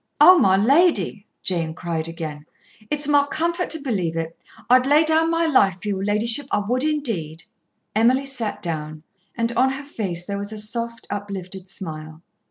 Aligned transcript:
"Oh! 0.19 0.39
my 0.39 0.57
lady," 0.57 1.27
Jane 1.43 1.75
cried 1.75 2.07
again, 2.07 2.47
"it's 2.89 3.07
my 3.07 3.27
comfort 3.27 3.69
to 3.69 3.79
believe 3.83 4.15
it. 4.17 4.35
I'd 4.67 4.87
lay 4.87 5.03
down 5.03 5.29
my 5.29 5.45
life 5.45 5.77
for 5.79 5.89
your 5.89 6.03
ladyship, 6.03 6.47
I 6.49 6.57
would 6.67 6.83
indeed." 6.83 7.43
Emily 7.95 8.25
sat 8.25 8.63
down, 8.63 9.03
and 9.37 9.51
on 9.51 9.73
her 9.73 9.85
face 9.85 10.25
there 10.25 10.39
was 10.39 10.51
a 10.51 10.57
soft, 10.57 11.05
uplifted 11.11 11.69
smile. 11.69 12.23